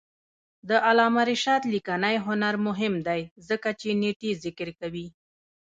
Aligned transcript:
د 0.69 0.71
علامه 0.87 1.23
رشاد 1.31 1.61
لیکنی 1.73 2.15
هنر 2.25 2.55
مهم 2.67 2.93
دی 3.07 3.21
ځکه 3.49 3.69
چې 3.79 3.89
نېټې 4.01 4.31
ذکر 4.43 4.69
کوي. 4.79 5.07